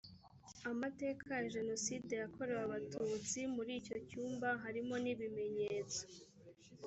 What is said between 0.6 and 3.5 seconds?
amateka ya jenoside yakorewe abatutsi